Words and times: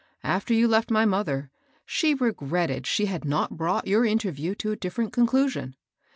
"After 0.23 0.51
you 0.51 0.67
left 0.67 0.89
my 0.89 1.05
mother, 1.05 1.51
she 1.85 2.15
regretted 2.15 2.87
she 2.87 3.05
had 3.05 3.23
not 3.23 3.55
brought 3.55 3.85
your 3.85 4.03
interview 4.03 4.55
to 4.55 4.71
a 4.71 4.75
different 4.75 5.13
conclusion. 5.13 5.75